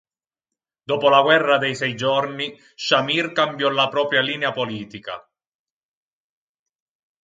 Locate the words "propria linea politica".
3.87-5.23